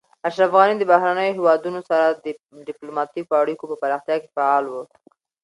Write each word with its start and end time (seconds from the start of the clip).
اشرف 0.27 0.51
غني 0.57 0.75
د 0.77 0.83
بهرنیو 0.91 1.35
هیوادونو 1.37 1.79
سره 1.89 2.05
د 2.13 2.25
ډیپلوماتیکو 2.67 3.31
اړیکو 3.41 3.63
په 3.71 3.75
پراختیا 3.81 4.15
کې 4.21 4.29
فعال 4.35 4.63
و. 4.69 4.75